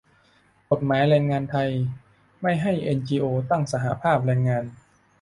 [0.69, 1.69] "กฎหมายแรงงานไทย
[2.41, 4.63] ไม่ให้เอ็นจีโอตั้งสหภาพแรงงาน"